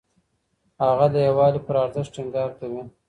[0.83, 2.81] هغه د يووالي پر ارزښت ټينګار کوي.